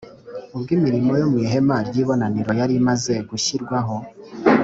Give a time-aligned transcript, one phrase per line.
[0.55, 3.95] Ubwo imirimo yo mu ihema ry’ibonaniro yari imaze gushyirwaho